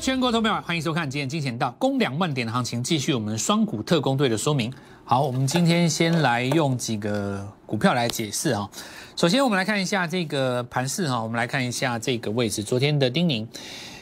[0.00, 4.72] 全国投票，欢迎收看今天金钱道攻两万点的行情，继续我们双股特工队的说明。
[5.04, 8.66] 好，我们今天先来用几个股票来解释啊。
[9.14, 12.62] 首先，我们来看一下这个盘势哈，我们来看一下这个位置。
[12.62, 13.46] 昨天的丁宁，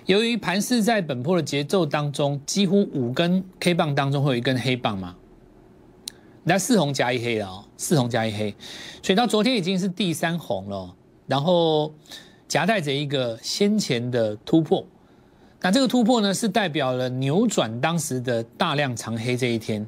[0.07, 5.17] 由于盘势在本波的节奏当中，几乎五根 K 棒当中会有一根黑棒嘛，
[6.45, 8.55] 那四红加一黑了哦，四红加一黑，
[9.03, 10.95] 所以到昨天已经是第三红了，
[11.27, 11.93] 然后
[12.47, 14.87] 夹带着一个先前的突破。
[15.61, 19.85] 那这个突破呢，是代表了扭转当时的大量长黑这一天。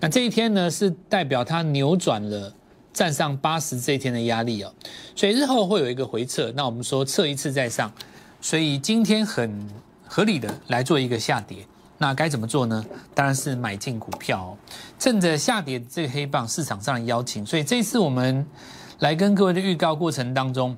[0.00, 2.52] 那这一天呢，是代表它扭转了
[2.92, 4.74] 站上八十这一天的压力哦。
[5.14, 6.52] 所以日后会有一个回撤。
[6.56, 7.92] 那我们说测一次再上，
[8.40, 9.68] 所以今天很
[10.04, 11.58] 合理的来做一个下跌。
[11.96, 12.84] 那该怎么做呢？
[13.14, 14.58] 当然是买进股票，
[14.98, 17.46] 趁着下跌这个黑棒市场上的邀请。
[17.46, 18.44] 所以这次我们
[18.98, 20.76] 来跟各位的预告过程当中，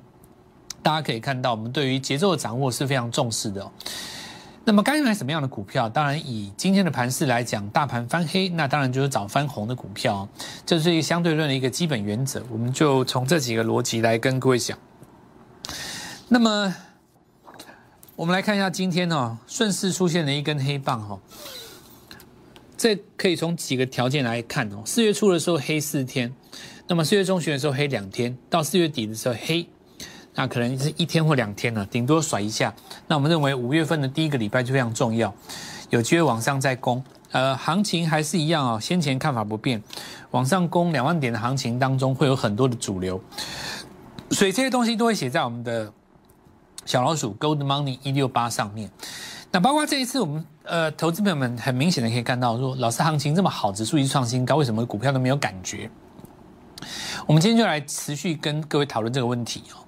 [0.83, 3.67] 大家可以看到，我们对于节奏的掌握是非常重视的。
[4.67, 5.87] 那么该买什么样的股票？
[5.87, 10.27] 当然，以今天的盘势来讲，大盘翻黑，那当然就是找翻红的股票，
[10.65, 12.43] 这是一个相对论的一个基本原则。
[12.51, 14.77] 我们就从这几个逻辑来跟各位讲。
[16.27, 16.75] 那么，
[18.17, 21.17] 我们来看一下今天哦，顺势出现了一根黑棒哈。
[22.75, 24.83] 这可以从几个条件来看哦。
[24.85, 26.33] 四月初的时候黑四天，
[26.89, 29.69] 那么四月中旬的时候黑两天，到四月底的时候黑。
[30.37, 32.71] 那可能是一天或两天了，顶多甩一下。
[33.07, 35.33] 那我们认为五月份的第一个礼拜就非常重要，
[35.89, 37.03] 有机会往上再攻。
[37.31, 39.81] 呃，行情还是一样啊，先前看法不变，
[40.29, 43.19] 往上攻两万点的行情当中会有很多的主流，
[44.29, 45.91] 所以这些东西都会写在我们的
[46.85, 48.89] 小老鼠 Gold Money 一六八上面。
[49.51, 55.89] 那包括这一次我们呃投资朋友们很明显的可以看到，说老师行情这么好，指数一创新高，为什么股票都没有感觉？
[57.25, 59.83] 我们今天就来持续跟各位讨论这个问题哦。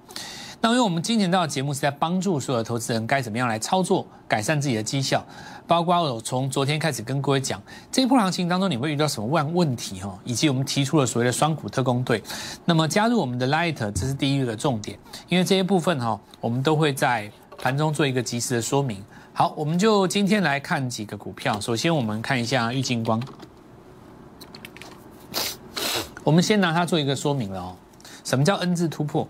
[0.62, 5.24] 那因为我们今年的节目是在帮助所有投资人该怎么样来操作，改善自己的绩效，
[5.66, 12.22] 包括我从昨天开始跟各位讲，这一波行情当中你会遇到什么问问题哈，以及我们提出了所谓的双股特工队，
[12.66, 14.98] 那么加入我们的 Light，这是第一个重点，
[15.30, 19.02] 因为这些部分哈，我们都会在盘中做一个及时的说明。
[19.32, 23.22] 好，我们就今天来看几个股票，首先我们看一下玉金光，
[26.22, 27.76] 我们先拿它做一个说明了哦，
[28.24, 29.26] 什么叫 N 字突破？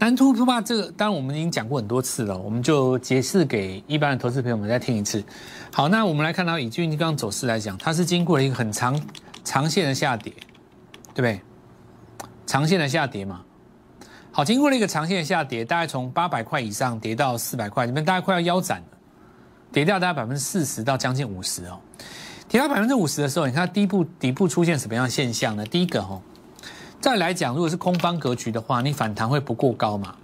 [0.00, 5.22] 南突突吧，这个当然我们已经讲过很多次了，我们就解释给一般的投资朋友们再听一次。
[5.70, 8.98] 好，那我们来看到以金刚走势来讲，它是经过了一个很长
[9.44, 10.32] 长线的下跌，
[11.12, 11.38] 对不对？
[12.46, 13.42] 长线的下跌嘛。
[14.32, 18.98] 好，经过了一个长线的下跌，大概从八百块以上跌到四百块，你们大概快要腰斩了，
[19.70, 21.78] 跌掉大概百分之四十到将近五十哦。
[22.48, 25.66] 跌到百分之五十的时候，你看底部底部出现什么样的现象呢？
[25.66, 26.22] 第一个哦。
[27.00, 30.14] 再来讲，如果是空方格局的话，你反弹会不过高嘛？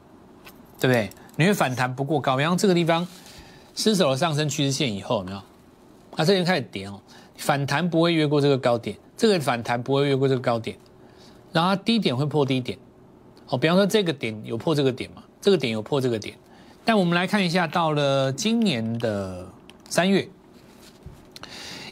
[0.78, 1.10] 对不对？
[1.37, 3.06] 你会反弹不过高，然后这个地方
[3.75, 5.38] 失守了上升趋势线以后，有没有？
[6.16, 7.00] 啊这边开始跌哦，
[7.36, 10.76] 反弹不会越过这个高点，这个反弹不会越过这个高点，
[11.53, 12.78] 然后低点会破低点。
[13.48, 15.22] 哦，比方说这个点有破这个点嘛？
[15.41, 16.36] 这个点有破这个点，
[16.84, 19.47] 但我们来看一下，到了今年的
[19.88, 20.28] 三月，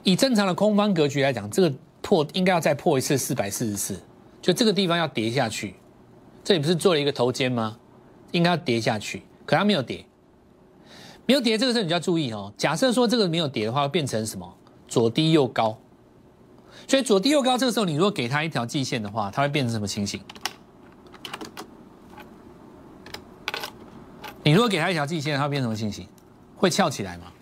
[0.03, 4.01] 以正常的空方格局来讲，这个破应该要再破一次四百四十四。
[4.45, 5.75] 就这个地方要跌下去，
[6.45, 7.79] 这里不是做了一个头肩吗？
[8.33, 10.05] 应该要跌下去，可它没有跌，
[11.25, 12.53] 没有跌，这个时候你就要注意哦。
[12.59, 14.55] 假设说这个没有跌的话，会变成什么？
[14.87, 15.79] 左低右高。
[16.87, 20.21] 所以左低右高，这个时候你如果给它一条季线的话，它会变成什么情形？
[24.43, 26.07] 你如果给它一条季线，它会变成什么情形？
[26.55, 27.33] 会翘起来吗？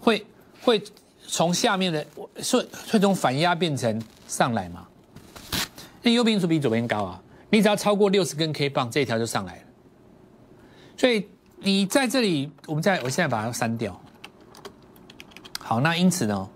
[0.00, 0.26] 会
[0.62, 0.82] 会
[1.26, 2.06] 从下面的
[2.38, 4.87] 顺会从反压变成上来吗？
[6.02, 7.22] 那右边数比左边高啊！
[7.50, 9.62] 你只要超过六十根 K 棒，这一条就上来了。
[10.96, 11.26] 所以
[11.58, 14.00] 你在这里，我们在我现在把它删掉。
[15.58, 16.48] 好，那因此呢，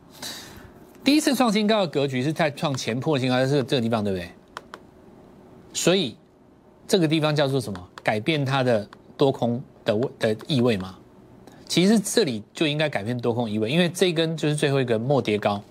[1.03, 4.31] 第一次创新高的格局是在创前破新高，是这个地方，对不对？
[5.73, 6.17] 所以
[6.87, 7.89] 这个地方叫做什么？
[8.03, 10.97] 改变它的多空的的意味嘛？
[11.67, 15.63] 其实这里就应该改变多空意味，因为这根就是最后一个末跌高。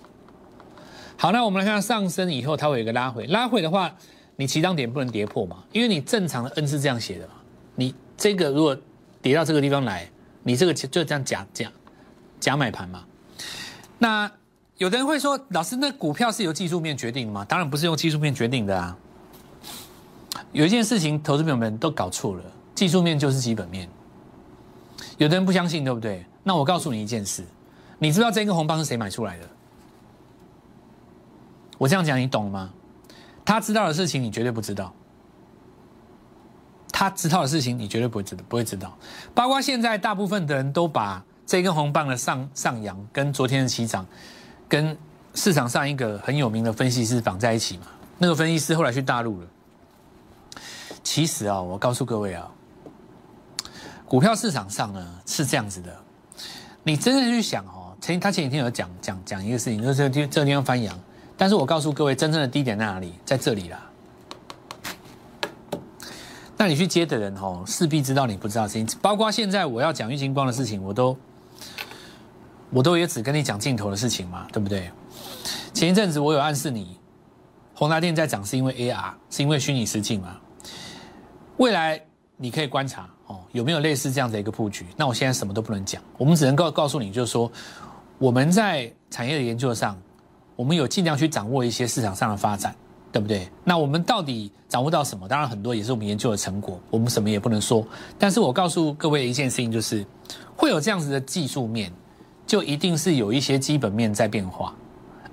[1.22, 3.24] 好，那我们来看上升以后，它会有一个拉回。
[3.28, 3.94] 拉回的话，
[4.34, 5.62] 你起涨点不能跌破嘛？
[5.70, 7.34] 因为你正常的 N 是这样写的嘛。
[7.76, 8.76] 你这个如果
[9.20, 10.10] 跌到这个地方来，
[10.42, 11.70] 你这个就这样假假
[12.40, 13.04] 假买盘嘛。
[14.00, 14.28] 那
[14.78, 17.44] 有的人会说，老师，那股票是由技术面决定的吗？
[17.44, 18.98] 当然不是用技术面决定的啊。
[20.50, 22.42] 有一件事情，投资朋友们都搞错了，
[22.74, 23.88] 技术面就是基本面。
[25.18, 26.26] 有的人不相信，对不对？
[26.42, 27.44] 那我告诉你一件事，
[28.00, 29.48] 你知道这根红棒是谁买出来的？
[31.82, 32.70] 我这样讲你懂了吗？
[33.44, 34.94] 他知道的事情你绝对不知道，
[36.92, 38.96] 他知道的事情你绝对不会知道，不会知道。
[39.34, 44.06] 包括现在大部分的人都把这根红棒的上上扬跟昨天的起涨，
[44.68, 44.96] 跟
[45.34, 47.86] 市场上一个很有名的分析师绑在一起嘛？
[48.16, 49.46] 那个分析师后来去大陆了。
[51.02, 52.48] 其实啊，我告诉各位啊，
[54.06, 55.92] 股票市场上呢是这样子的，
[56.84, 60.96] 你真正去想哦，前他前几天有讲讲讲一个事情，就是这个地这个地方翻阳，
[61.36, 63.14] 但是我告诉各位，真正的低点在哪里？
[63.24, 63.88] 在这里啦。
[66.56, 71.16] 那你去接的人哦，势必知道你不知道的事情，包括现在我要讲玉金光的事情，我都
[72.70, 74.88] 我都也只跟你讲镜头的事情嘛，对不对？
[75.74, 76.96] 前一阵子我有暗示你，
[77.74, 80.36] 宏达电在涨是因为 AR，是因为虚拟实境嘛？
[81.56, 82.00] 未来
[82.36, 84.86] 你可以观察哦，有没有类似这样的一个布局？
[84.96, 87.50] 那我现在什么都不能讲，我们只能告告诉你，就是说
[88.18, 90.00] 我们在产业的研究上，
[90.56, 92.74] 我们有尽量去掌握一些市场上的发展。
[93.12, 93.46] 对不对？
[93.62, 95.28] 那我们到底掌握到什么？
[95.28, 97.86] 当然很多也是我们研究的成果，我们什么也不能说。
[98.18, 100.02] 但是我告诉各位一件事情，就是
[100.56, 101.92] 会有这样子的技术面，
[102.46, 104.74] 就一定是有一些基本面在变化，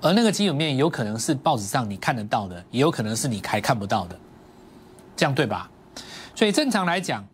[0.02, 4.20] 而那个基本面有可能是报纸上你看得到的，也有可能是你还看不到的，
[5.16, 5.70] 这样对吧？
[6.34, 7.26] 所以正常来讲，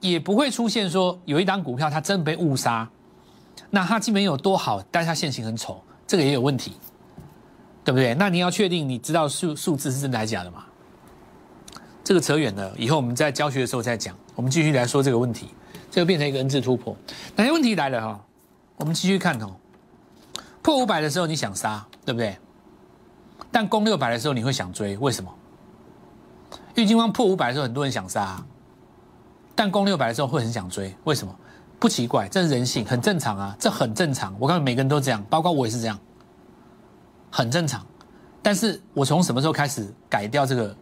[0.00, 2.86] 也不会出现说有一档股票它真的被误杀，
[3.70, 6.72] 那它基本有多好，但是它现形很丑，这个也有问题。
[7.84, 8.14] 对不对？
[8.16, 10.66] 那你要确定你知道数数字是真的还是假的嘛？
[12.04, 14.14] 这个扯远了，以后我们在教学的时候再讲。
[14.34, 15.48] 我们继续来说这个问题，
[15.90, 16.94] 这个变成一个 N 字突破。
[17.34, 18.20] 哪些问题来了哈？
[18.76, 19.56] 我们继续看哦。
[20.60, 22.36] 破五百的时候你想杀，对不对？
[23.50, 25.34] 但攻六百的时候你会想追，为什么？
[26.74, 28.44] 郁金光破五百的时候很多人想杀，
[29.54, 31.34] 但攻六百的时候会很想追，为什么？
[31.78, 34.34] 不奇怪，这是人性，很正常啊，这很正常。
[34.38, 35.98] 我看每个人都这样，包括我也是这样。
[37.30, 37.86] 很正常，
[38.42, 40.74] 但是我从什么时候开始改掉这个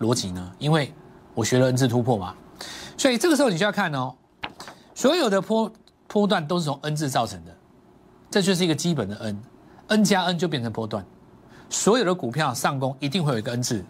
[0.00, 0.52] 逻辑呢？
[0.58, 0.92] 因为
[1.32, 2.34] 我学了 N 字突破嘛，
[2.98, 4.12] 所以这个时候你就要看哦，
[4.94, 5.72] 所有的波
[6.08, 7.56] 波段都是从 N 字造成的，
[8.30, 11.02] 这就是一个基本的 N，N 加 N 就变成波段，
[11.70, 13.82] 所有的股票上攻一定会有一个 N 字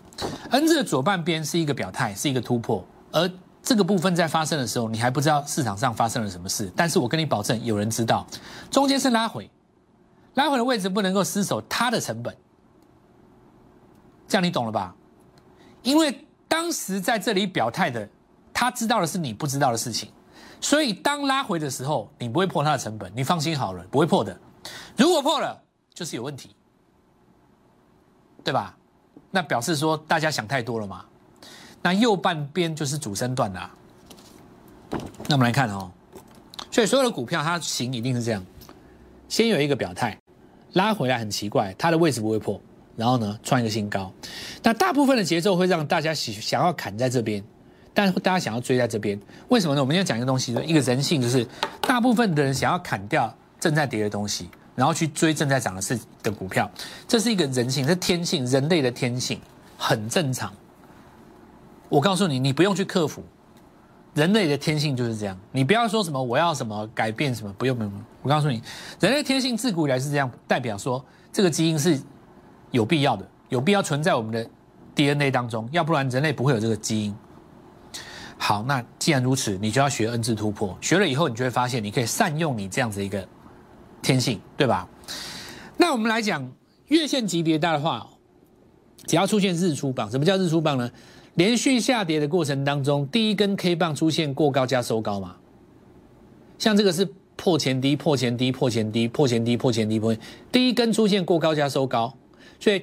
[0.51, 3.29] ，N 字的左半边是一个表态，是一个突破，而
[3.63, 8.27] 这个部分在发生的时候，你还不知道市场上发生了什么事，但是我跟你保证，有人知道，
[8.71, 9.49] 中间是拉回。
[10.35, 12.35] 拉回的位置不能够失守它的成本，
[14.27, 14.95] 这样你懂了吧？
[15.83, 18.09] 因为当时在这里表态的，
[18.53, 20.11] 他知道的是你不知道的事情，
[20.61, 24.35] 所以当拉回的时候，你不会破它的成本，你放心好了，不会破的。
[24.97, 25.63] 如果破了，
[25.93, 26.57] 就是有问题，
[28.43, 28.75] 对吧？
[29.31, 31.05] 那表示说大家想太多了嘛。
[31.83, 33.61] 那右半边就是主升段的，
[35.29, 35.91] 那我们来看哦，
[36.71, 38.45] 所以所有的股票它形一定是这样，
[39.29, 40.17] 先有一个表态。
[40.75, 42.59] 拉回来很奇怪，它的位置不会破，
[42.97, 44.11] 然后呢创一个新高。
[44.63, 47.45] 那大部分的节奏会让大家想想要砍在这边，
[47.93, 49.83] 但大家想要追在这边，为什么呢？
[49.83, 51.47] 我们要讲一个东西，一个人性，就是
[51.83, 56.71] 大部分的人想要砍掉正在跌的东西，然后去追正在涨的是的股票，
[57.07, 59.39] 这是一个人性，是天性，人类的天性，
[59.77, 60.51] 很正常。
[61.93, 63.23] 我告诉你，你不用去克服。
[64.15, 67.93] 人类的天性就是这样，你不要说什么我要什么改变什么，不用不用。
[68.23, 68.63] 我告诉你，
[68.99, 72.01] 人类天性自古以来是这样，代表说这个基因是
[72.71, 74.49] 有必要的，有必要存在我们的
[74.95, 77.15] DNA 当中，要不然人类不会有这个基因。
[78.39, 83.29] 好，那既然如此，你就要学 N 字突破，学了以后，你就会发现你可以善用你这样子一个
[84.01, 84.89] 天性，对吧？
[85.77, 86.51] 那我们来讲
[86.87, 88.07] 月线级别大的话，
[89.07, 90.91] 只要出现日出棒，什么叫日出棒呢？
[91.35, 95.37] 连续下跌的过程当中，第一根 K 棒出现过高加收高嘛？
[96.59, 100.15] 像这个是破前低、破前低、破前低、破前低、破前低、破
[100.53, 102.15] 第一根出现过高加收高，
[102.61, 102.83] 所以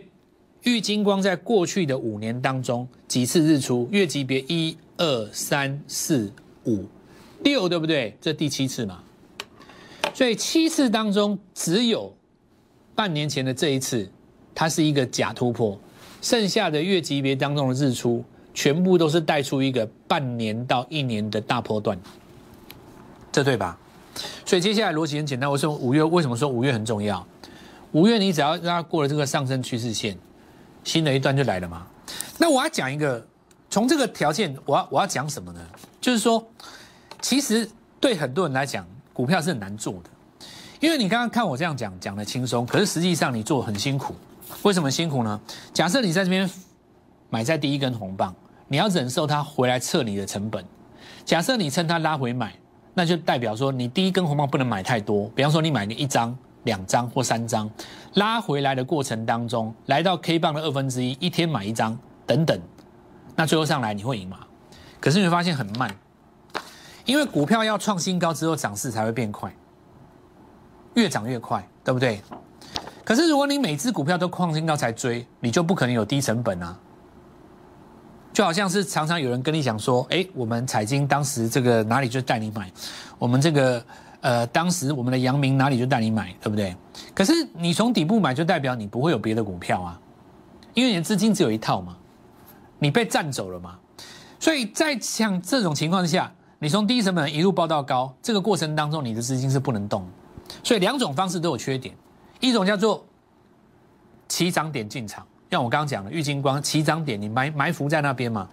[0.64, 6.34] 玉金光在过去的五年当中几次日出月级别一二三四
[6.66, 6.86] 五
[7.44, 8.18] 六，对不对？
[8.20, 9.04] 这第七次嘛？
[10.14, 12.14] 所以七次当中只有
[12.96, 14.12] 半年前的这一次，
[14.56, 15.80] 它是一个假突破，
[16.22, 18.26] 剩下的月级别当中的日出。
[18.54, 21.98] 全部都是带出一个半年到一年的大波段，
[23.32, 23.78] 这对吧？
[24.46, 25.50] 所以接下来逻辑很简单。
[25.50, 27.26] 我说五月为什么说五月很重要？
[27.94, 30.18] 五月你只要让它过了这个上升趋势线，
[30.84, 31.88] 新的一段就来了嘛。
[32.38, 33.26] 那我要讲一个，
[33.70, 35.60] 从这个条件，我要我要讲什么呢？
[36.02, 36.46] 就是说，
[37.22, 40.10] 其实对很多人来讲，股票是很难做的，
[40.80, 44.16] 因为你刚刚看我这样讲讲的轻松，可是实际上你做很辛苦。
[44.64, 45.40] 为什么辛苦呢？
[45.74, 46.50] 假设你在这边。
[47.30, 48.34] 买在第一根红棒，
[48.68, 50.64] 你要忍受它回来测你的成本。
[51.26, 52.54] 假设你趁它拉回买，
[52.94, 55.30] 那就代表说你第一根红棒不能买太多。
[55.36, 57.70] 比方说你买了一张、两张或三张，
[58.16, 62.60] 拉回来的过程当中，来到 K 棒的二分之一，一天买一张等等，
[63.36, 64.40] 那最后上来你会赢吗？
[65.00, 65.90] 可是你会发现很慢，
[67.06, 69.54] 因为股票要创新高之后涨势才会变快。
[70.96, 72.22] 越涨越快，对不对？
[73.06, 76.78] 可是如果你每只股票都创新高才追，你就不可能有低成本啊。
[78.32, 82.72] 就好像是常常有人跟你讲说，哎，我们彩金当时这个哪里就带你买，
[83.18, 83.84] 我们这个
[84.22, 86.76] 呃当时我们的阳明哪里就带你买，对不对？
[87.14, 90.00] 可是你从底部买就代表你不会有别的股票啊，
[90.74, 91.98] 因为你的资金只有一套嘛，
[92.78, 93.78] 你被占走了嘛。
[94.40, 100.08] 所以在像这种情况下，你从低成本一路报到高，这个过程当中你的资金是不能动。
[100.64, 101.94] 所以两种方式都有缺点，
[102.40, 103.06] 一种叫做
[104.28, 105.26] 起涨点进场。
[105.50, 108.48] 像我刚刚讲的，玉金光起涨点，你埋埋伏在那边嘛。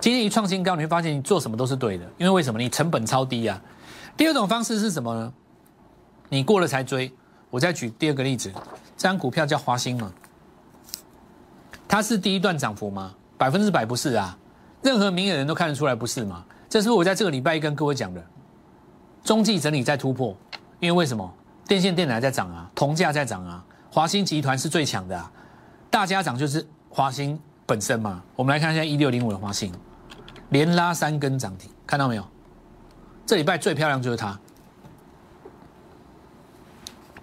[0.00, 2.58] 今天一创新高，你会发现你做什么都是对的，因为为什么？
[2.58, 3.60] 你成本超低啊。
[4.16, 5.32] 第二种方式是什么呢？
[6.28, 7.12] 你过了才追。
[7.50, 8.50] 我再举第二个例子，
[8.96, 10.12] 这张股票叫华兴嘛，
[11.88, 13.14] 它是第一段涨幅吗？
[13.36, 14.36] 百分之百不是啊。
[14.82, 16.44] 任何明眼人都看得出来不是嘛。
[16.68, 18.24] 这是我在这个礼拜一跟各位讲的，
[19.24, 20.36] 中继整理在突破，
[20.80, 21.32] 因为为什么？
[21.66, 25.30] 电线电缆在涨啊，铜价在涨啊，华兴集团是最强的啊。
[25.90, 29.74] 大家涨就是华兴本身嘛，我们来看一下一六零五的华兴，
[30.50, 32.24] 连拉三根涨停，看到没有？
[33.26, 34.38] 这礼拜最漂亮就是它。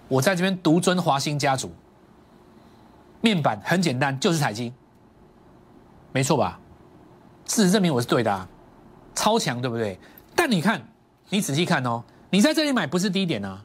[0.06, 1.70] 我在这边独尊华兴家族，
[3.20, 4.72] 面板很简单，就是彩金，
[6.12, 6.58] 没错吧？
[7.46, 8.48] 事实证明我是对的，啊，
[9.14, 9.98] 超强，对不对？
[10.34, 10.82] 但你看，
[11.30, 13.64] 你仔细看哦，你在这里买不是低点啊。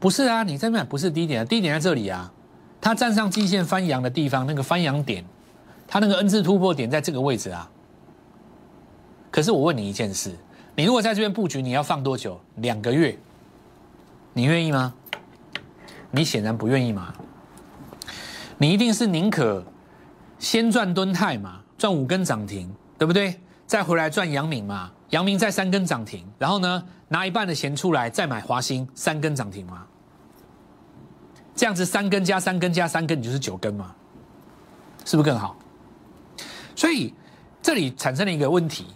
[0.00, 2.32] 不是啊，你这边不是低点啊，低点在这里啊，
[2.80, 5.24] 它站上季线翻阳的地方，那个翻阳点，
[5.86, 7.68] 它那个 N 字突破点在这个位置啊。
[9.30, 10.34] 可是我问你一件事，
[10.76, 12.40] 你如果在这边布局，你要放多久？
[12.56, 13.18] 两个月，
[14.32, 14.94] 你愿意吗？
[16.10, 17.12] 你显然不愿意嘛。
[18.56, 19.64] 你一定是宁可
[20.38, 23.38] 先赚敦泰嘛，赚五根涨停，对不对？
[23.66, 24.90] 再回来赚阳明嘛。
[25.10, 29.86] 阳明在三根涨停，然后呢，拿一半的钱出来再买华兴三根涨停吗？
[31.54, 33.94] 这样子三根加三根加三根，你就是九根嘛，
[35.04, 35.56] 是不是更好？
[36.76, 37.12] 所以
[37.60, 38.86] 这里产生了一个问题：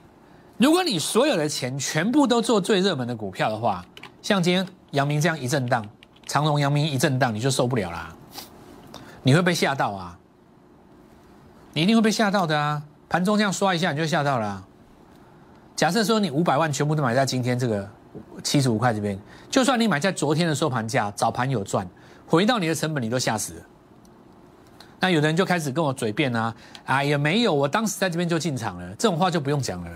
[0.59, 3.85] 如果你所有的钱全部都做最热门的股票的话，
[4.21, 5.85] 像今天阳明这样一震荡，
[6.27, 8.15] 长荣、阳明一震荡，你就受不了啦，
[9.23, 10.19] 你会被吓到啊！
[11.73, 12.83] 你一定会被吓到的啊！
[13.09, 14.65] 盘中这样刷一下，你就吓到了。
[15.75, 17.89] 假设说你五百万全部都买在今天这个
[18.43, 19.19] 七十五块这边，
[19.51, 21.89] 就算你买在昨天的收盘价，早盘有赚，
[22.27, 23.61] 回到你的成本，你都吓死了。
[25.01, 29.91] 那有的人就开始跟我嘴辩啊，哎呀没有，我当时在这边就进场了，这种话就不用讲了。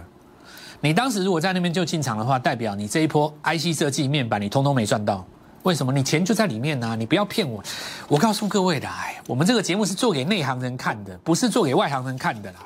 [0.81, 5.25] 你当时如果在那边就进场的话，代表你这一波 IC 设计面板你通通没赚到。
[5.63, 5.93] 为什么？
[5.93, 6.95] 你钱就在里面呢？
[6.97, 7.63] 你不要骗我。
[8.09, 12.59] 我告诉各位的，哎，我们这个节目是做给内行人看的，不是做给外行人看的啦。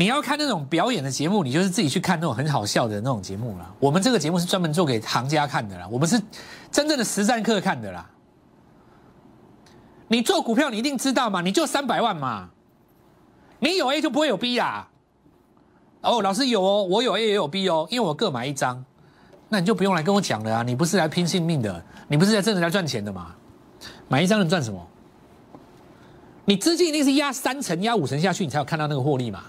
[0.00, 3.74] 你要看那种表演的节目，你就是自己去看那种很好笑的那种节目了。
[3.78, 6.18] 我们这个节目是专门做给行家看的啦，我们是
[6.72, 8.08] 真正的实战课看的啦。
[10.08, 11.42] 你做股票，你一定知道嘛？
[11.42, 12.48] 你就三百万嘛，
[13.58, 14.88] 你有 A 就不会有 B 啦。
[16.00, 18.82] 哦，老师有哦，我有 A 也有 B 哦，因为我各买一张，
[19.50, 20.62] 那你就不用来跟我讲了啊！
[20.62, 23.34] 你不是来拼性命的，你不是在真的来赚钱的嘛？
[24.08, 24.82] 买一张能赚什么？
[26.46, 29.42] 你资金一定是压三成、压五成下去，你才有看到那个获利嘛？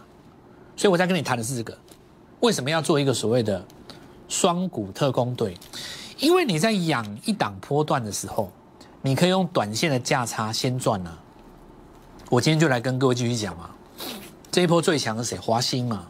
[0.81, 1.77] 所以我在跟你谈的是这个，
[2.39, 3.63] 为什么要做一个所谓的
[4.27, 5.55] 双股特工队？
[6.17, 8.51] 因为你在养一档波段的时候，
[9.03, 11.19] 你可以用短线的价差先赚了。
[12.31, 13.69] 我今天就来跟各位继续讲嘛，
[14.51, 15.37] 这一波最强的谁？
[15.37, 16.07] 华兴嘛，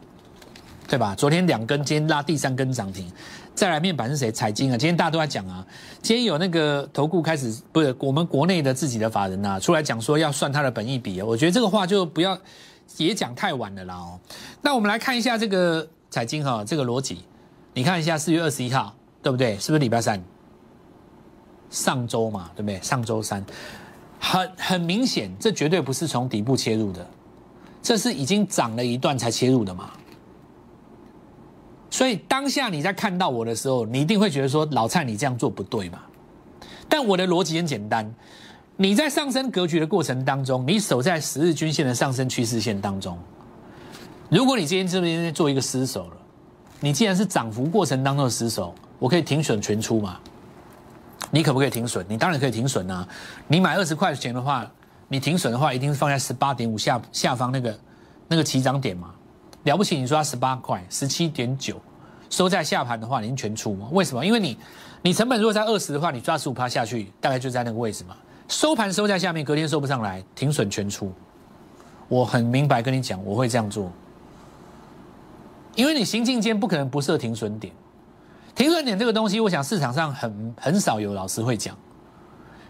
[0.87, 1.13] 对吧？
[1.15, 3.11] 昨天两根，今天拉第三根涨停。
[3.53, 4.31] 再来面板是谁？
[4.31, 4.77] 财经啊！
[4.77, 5.67] 今天大家都在讲啊，
[6.01, 11.21] 今天有那个投顾开始，不是我们国内的自己的法人呐，出来讲说要算他的本益比。
[11.21, 12.39] 我觉得这个话就不要。
[12.97, 14.19] 也讲太晚了啦哦，
[14.61, 17.23] 那我们来看一下这个财经哈，这个逻辑，
[17.73, 19.57] 你看一下四月二十一号对不对？
[19.57, 20.21] 是不是礼拜三？
[21.69, 22.81] 上周嘛，对不对？
[22.81, 23.45] 上周三，
[24.19, 27.07] 很很明显，这绝对不是从底部切入的，
[27.81, 29.91] 这是已经涨了一段才切入的嘛。
[31.89, 35.99] 所以当下你在看到我的时候，你一定会觉得说老蔡你这样做不对嘛。
[36.89, 38.13] 但我的逻辑很简单。
[38.81, 43.15] 你在上升格局的过程当中，你守在十日均线的上升趋势线当中。
[44.27, 46.17] 如果你今天这边做一个失手了，
[46.79, 50.17] 你既然是涨幅过程当中的失手，我可以停损全出嘛？
[51.29, 52.03] 你可不可以停损？
[52.09, 53.07] 你当然可以停损啊！
[53.47, 54.67] 你买二十块钱的话，
[55.09, 57.79] 你停损的话一定是放在十八点五下下方那个
[58.29, 59.13] 那个起涨点嘛？
[59.61, 61.79] 了不起，你说它十八块十七点九
[62.31, 63.89] 收在下盘的话，你全出吗？
[63.91, 64.25] 为什么？
[64.25, 64.57] 因为你
[65.03, 68.15] 你成本如果在二十的话，你抓十五趴下去，大概就在那个位置嘛。
[68.51, 71.09] 收盘收在下面，隔天收不上来，停损全出。
[72.09, 73.89] 我很明白跟你讲，我会这样做，
[75.73, 77.73] 因为你行进间不可能不设停损点，
[78.53, 81.77] 停损点这个东西，我想市场上很很少有老师会讲，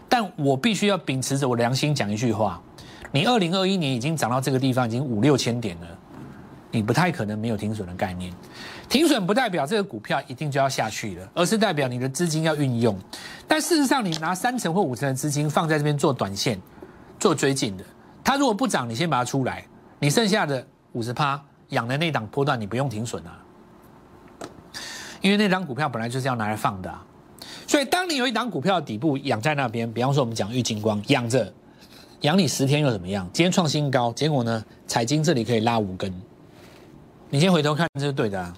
[0.08, 2.62] 但我必须要秉持着我良心讲一句话：
[3.10, 5.88] 你二零二一年已经涨到这个地方，已经五六千点了，
[6.70, 8.32] 你不太可能没有停损的概念。
[8.92, 12.94] 停损不代表这个股票一定就要下去了，而是代表你的资金要运用。
[13.48, 16.60] 但事实上，你拿三成或五成的资金放在这边做短线、
[17.18, 17.84] 做追进的，
[18.22, 19.64] 它如果不涨，你先把它出来，
[19.98, 23.42] 你剩下的五十趴养的那档波段，你不用停损啊。
[25.22, 27.02] 因为那张股票本来就是要拿来放的，啊。
[27.66, 31.50] 所以当你有一档股票底部养在那边，比方说我们讲玉金光养着，
[32.20, 33.26] 养你十天又怎么样？
[33.32, 36.12] 今天创新高，结果呢，彩金这里可以拉五根，
[37.30, 38.54] 你先回头看这是对的，啊，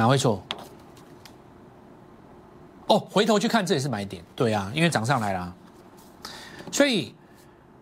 [0.00, 0.42] 哪会错？
[2.86, 5.54] 哦，回头去看这也是买点，对啊，因为涨上来了，
[6.72, 7.14] 所以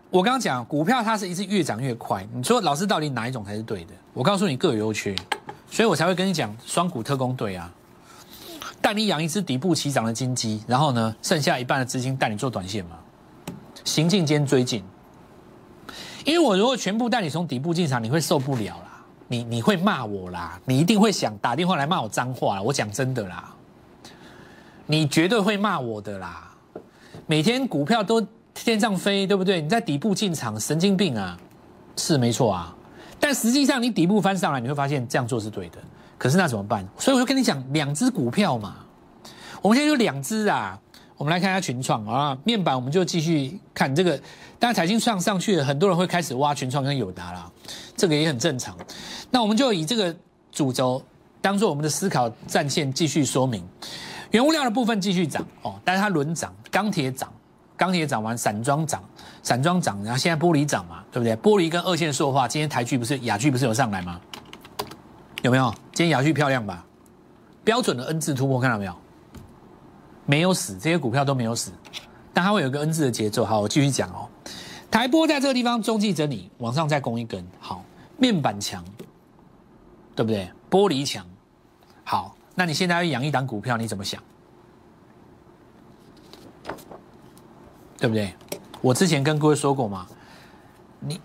[0.09, 3.93] 我刚刚讲股票它是一直越涨越快，你说老师到底哪一种才是对的？
[4.13, 5.15] 我告诉你各有优缺。
[5.71, 7.71] 所以我才会跟你讲双股特工队啊，
[8.81, 12.97] 带你养一只底部起涨的金鸡，然后呢，剩下一半的资金带你做短线嘛，
[13.85, 14.83] 行进间追进。
[16.25, 18.88] 因为我如果全部带你从底部进场，你会受不了啦，
[19.31, 22.61] 你你会骂我啦，你一定会想打电话来骂我脏话。
[22.61, 23.53] 我讲真的啦，
[24.87, 26.51] 你绝对会骂我的啦。
[27.27, 28.19] 每天股票都
[28.55, 29.61] 天上飞，对不对？
[29.61, 31.37] 你在底部进场，神经病啊，
[31.95, 32.75] 是没错啊。
[33.19, 35.77] 但实际上，你底部翻上来，你会发现这样做是对的。
[36.17, 36.83] 可是那怎么办？
[36.97, 38.77] 所以我就跟你讲，两只股票嘛，
[39.61, 40.79] 我们现在有两只啊。
[41.19, 44.17] 我们来看一下群创啊，面板我们就继续看这个。
[44.57, 47.51] 当然，财经上上去了，很多人会开始挖群创跟友达了，
[47.97, 48.73] 这个也很正常。
[49.29, 50.15] 那我们就以这个
[50.49, 51.03] 主轴
[51.41, 53.61] 当做我们的思考战线，继续说明
[54.31, 57.29] 原物料的部分继续涨哦，但是它轮涨，钢铁涨。
[57.75, 59.03] 钢铁涨完，散装涨，
[59.43, 61.35] 散装涨，然后现在玻璃涨嘛，对不对？
[61.35, 64.19] 玻璃跟二线塑化，今天台剧不是雅剧不是有上来吗？
[65.41, 65.69] 有没有？
[65.93, 66.85] 今天雅剧漂亮吧？
[67.63, 68.93] 标准的 N 字突破，看到没有？
[70.29, 71.71] 没有死，这些股票都没有死，
[72.31, 73.43] 但它会有个 N 字的节奏。
[73.43, 74.29] 好，我继续讲哦。
[74.91, 77.83] 台波在这个地方中继整理，往上再攻一根，好，
[78.15, 78.85] 面板强，
[80.15, 80.47] 对不对？
[80.69, 81.25] 玻璃强，
[82.03, 84.21] 好，那你现在要养一档股票，你怎么想？
[87.97, 88.31] 对不对？
[88.81, 90.05] 我之前跟各位说过嘛，
[90.99, 91.19] 你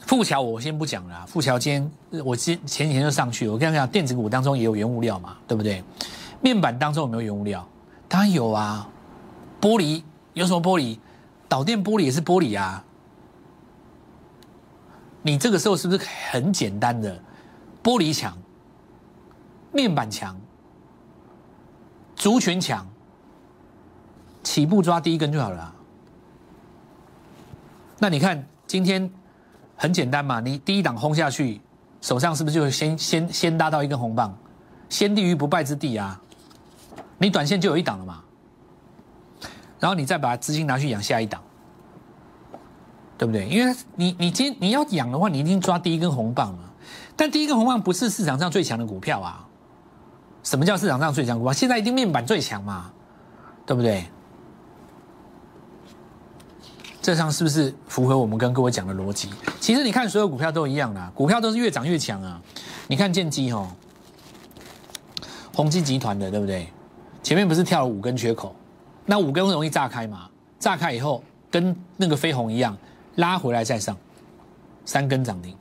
[0.00, 1.24] 富桥我先不讲了。
[1.28, 5.80] 富桥今天我今前几天就上去，我跟你讲，电子股当中也有原物料嘛，对不对？
[6.40, 7.64] 面板当中有没有原物料？
[8.08, 8.88] 当然有啊。
[9.60, 10.02] 玻璃
[10.34, 10.98] 有什么玻璃？
[11.48, 12.84] 导电玻璃也是玻璃啊。
[15.22, 17.20] 你这个时候是不是很简单的？
[17.82, 18.36] 玻璃墙，
[19.72, 20.38] 面板墙，
[22.14, 22.86] 族群墙，
[24.42, 25.74] 起步抓第一根就好了。
[27.98, 29.10] 那你看今天
[29.74, 31.60] 很简单嘛，你第一档轰下去，
[32.00, 34.36] 手上是不是就先先先搭到一根红棒，
[34.88, 36.20] 先立于不败之地啊？
[37.18, 38.22] 你短线就有一档了嘛，
[39.80, 41.42] 然后你再把资金拿去养下一档，
[43.16, 43.48] 对不对？
[43.48, 46.64] 因为你你今你要养的话，你一定抓第一根红棒嘛。
[47.16, 49.46] 但第一根红棒不是市场上最强的股票啊。
[50.42, 51.52] 什么叫市场上最强股票？
[51.52, 52.92] 现在一定面板最强嘛，
[53.64, 54.04] 对不对？
[57.00, 59.30] 这上是不是符合我们跟各位讲的逻辑？
[59.60, 62.40] 其实你看所有股票都一样的，股票都是越涨越强啊。
[62.88, 63.68] 你看建基哦，
[65.54, 66.68] 宏基集团的对不对？
[67.26, 68.54] 前面不是跳了五根缺口，
[69.04, 70.30] 那五根容易炸开嘛？
[70.60, 72.78] 炸开以后跟那个飞鸿一样，
[73.16, 73.96] 拉回来再上，
[74.84, 75.56] 三根涨停。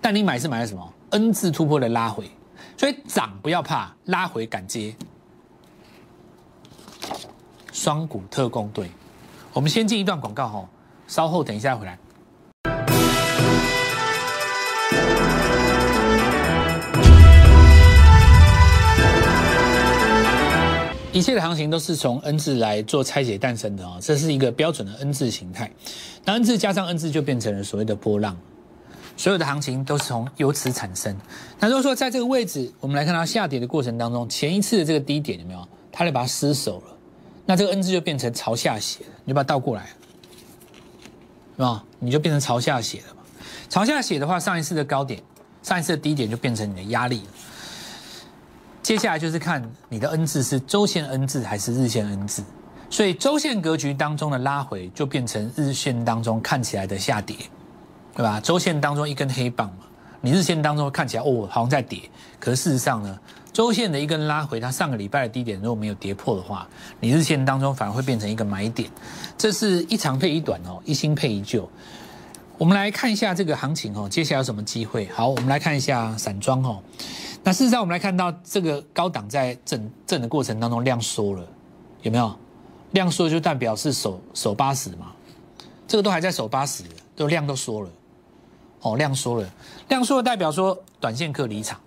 [0.00, 2.28] 但你买是买了什么？N 字突破的拉回，
[2.76, 4.96] 所以涨不要怕，拉回敢接。
[7.72, 8.90] 双股特工队。
[9.52, 10.68] 我们先进一段广告哈，
[11.06, 11.96] 稍后等一下回来。
[21.16, 25.72] 一切的行情都是从 N 字来做拆解诞生的哦，这是一个标准的 N 字形态。
[26.26, 28.36] 那 N 字加上 N 字就变成了所谓的波浪，
[29.16, 31.16] 所有的行情都是从由此产生。
[31.58, 35.68] 那如果说在这个位置，我们来看到下跌的过程当中，前一次的这个低点有没有？
[35.90, 36.94] 它就把它失守了。
[37.46, 39.86] 那这个 N 字就变成朝下写了，你就把它倒过来，
[41.56, 41.82] 是吧？
[41.98, 43.22] 你就变成朝下写了嘛。
[43.70, 45.22] 朝下写的话，上一次的高点，
[45.62, 47.28] 上一次的低点就变成你的压力了。
[48.86, 52.44] 接下来就是看你的 N 字是周线 N 字还是日线 N 字。
[52.88, 57.34] 所以周线格局当中的拉回，就变成日线当中看起来的下跌，
[58.14, 58.38] 对吧？
[58.40, 59.86] 周线当中一根黑棒嘛，
[60.20, 63.18] 你日线当中看起来哦好像在跌，可是事实上呢？
[63.52, 66.68] 周线的一根拉回，它上个礼拜的低点如果没有跌破的话，
[67.00, 68.88] 你日线当中反而会变成一个买点。
[69.36, 71.68] 这是一长配一短哦，一新配一旧。
[72.56, 75.08] 我们来看一下这个行情哦，接下来有什么机会？
[75.08, 76.80] 好，我们来看一下散装哦。
[77.46, 81.46] 那事实上，我们来看到这个高档在震震的过程当中量缩了，
[82.02, 82.36] 有没有？
[82.90, 85.12] 量缩就代表是守守八十嘛，
[85.86, 86.82] 这个都还在守八十，
[87.14, 87.88] 都量都缩了。
[88.80, 89.48] 哦，量缩了，
[89.88, 91.78] 量缩了代表说短线客离场，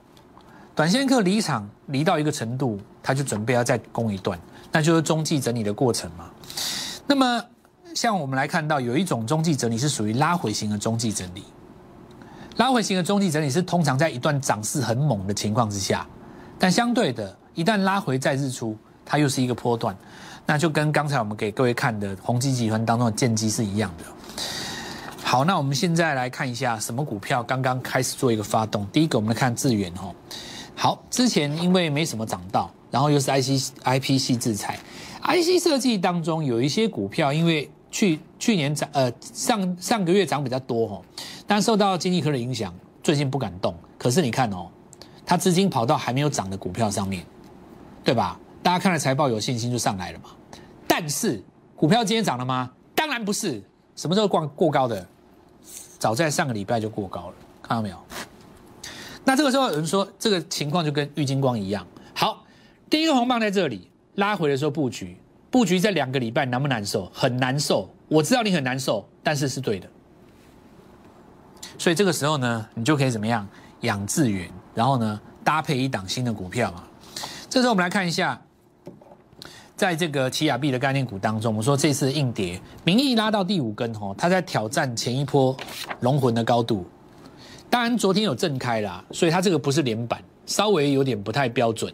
[0.73, 4.39] 短线客离场离到一个程度，他就准备要再攻一段，
[4.71, 6.29] 那就是中继整理的过程嘛。
[7.05, 7.43] 那么。
[7.95, 11.43] 像我们来看到有一种中继整理是属于拉回型的中继整理，
[12.59, 16.05] 拉回型的中继整理是通常在一段涨势很猛的情况之下，
[16.59, 19.95] 但相对的，一旦拉回再日出，它又是一个波段，
[20.45, 24.03] 那就跟刚才我们给各位看的宏基集团当中的剑机是一样的。
[25.23, 28.85] 好，那我们现在来看一下什么股票刚刚开始做一个发动。
[28.91, 30.13] 第一个，我们来看智远哦。
[30.75, 34.77] 好，之前因为没什么涨到，然后又是 IC IP 系制裁
[35.23, 41.01] ，IC 设计当中有一些股票因为去去年涨，呃上上个月涨比较多哦，
[41.49, 43.75] 但受到经济科的影响，最近不敢动。
[43.97, 44.69] 可是你看哦，
[45.25, 47.25] 它资金跑到还没有涨的股票上面，
[48.03, 48.39] 对吧？
[48.61, 50.29] 大家看了财报有信心就上来了嘛。
[50.87, 51.41] 但是
[51.75, 52.71] 股票今天涨了吗？
[52.93, 53.63] 当然不是。
[53.95, 55.03] 什么时候过过高的？
[55.97, 57.33] 早在上个礼拜就过高了，
[57.63, 57.97] 看到没有？
[59.25, 61.83] 那这个时候有人说，这个情况就跟郁金光一样。
[62.13, 62.45] 好，
[62.91, 65.17] 第一个红棒在这里拉回的时候布局。
[65.49, 67.09] 布局在两个礼拜难不难受？
[67.11, 69.89] 很难受，我知道你很难受，但是是对的。
[71.79, 73.47] 所以这个时候呢，你就可以怎么样
[73.81, 76.83] 养智源，然后呢搭配一档新的股票嘛。
[77.49, 78.39] 这时候我们来看一下，
[79.77, 85.55] 在这个奇亚币的概念股当中，我们说这次硬跌，名义拉到第五根哦，它在挑战前一波
[86.01, 86.85] 龙魂的高度。
[87.69, 91.93] 当然昨天有震开啦，所以它这个不是连板，稍微有点不太标准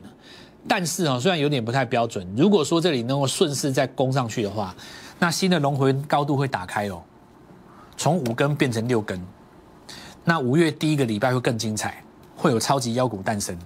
[0.67, 4.75] 但是啊，虽然有点不太标准，如果说这里能够顺势再攻上去的话，
[5.19, 7.03] 那新的龙魂高度会打开哦，
[7.95, 9.21] 从五根变成六根，
[10.25, 12.03] 那五月第一个礼拜会更精彩，
[12.35, 13.57] 会有超级妖股诞生。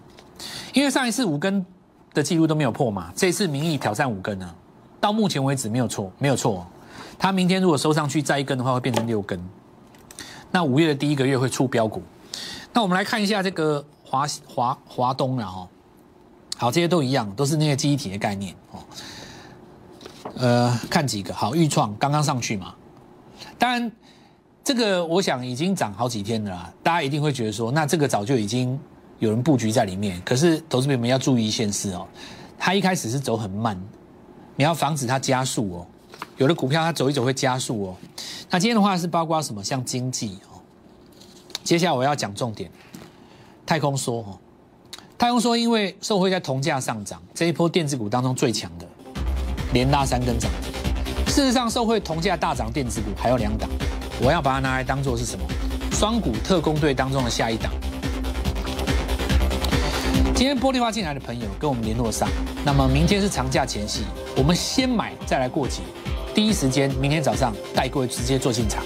[0.73, 1.65] 因为上一次五根
[2.13, 4.55] 的记录都没有破嘛，这次民意挑战五根呢，
[4.99, 6.67] 到目前为止没有错，没有错。
[7.17, 9.41] 它明天如果收上去再一根的话，会变成六根。
[10.51, 12.01] 那五月的第一个月会出标股。
[12.73, 15.67] 那我们来看一下这个华华华东了哦。
[16.57, 18.79] 好，这些都一样，都是那些记忆体的概念哦。
[20.35, 22.73] 呃，看几个好，豫创刚刚上去嘛。
[23.57, 23.91] 当然，
[24.69, 28.79] 这个我想已经涨好几天了啦，大家一定会觉得说，那这个早就已经
[29.17, 30.21] 有人布局在里面。
[30.23, 32.07] 可是，投资朋友们要注意一件事哦，
[32.55, 33.75] 它一开始是走很慢，
[34.55, 35.87] 你要防止它加速哦。
[36.37, 37.95] 有的股票它走一走会加速哦。
[38.51, 39.63] 那今天的话是包括什么？
[39.63, 40.61] 像经济哦。
[41.63, 42.69] 接下来我要讲重点，
[43.65, 44.37] 太空梭哦。
[45.17, 48.85] 太空说，因为受惠在铜价上涨，这一波电子股当中最强的，
[49.73, 50.51] 连拉三根涨。
[51.25, 53.67] 事实上，受惠铜价大涨，电子股还有两档，
[54.21, 55.45] 我要把它拿来当做是什么？
[55.93, 57.71] 双股特工队当中的下一档。
[60.35, 62.27] 今天玻璃花进来的朋友跟我们联络上，
[62.65, 64.03] 那么明天是长假前夕，
[64.35, 65.81] 我们先买再来过节，
[66.33, 68.83] 第一时间明天早上带各位直接做进场。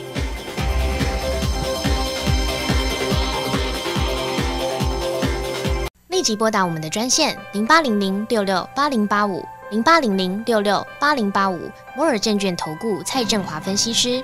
[6.09, 11.59] 立即拨打我们的专线零八零零六六八零八五零八零零六六八零八五
[11.97, 14.23] 摩尔证券投顾蔡振华分析师。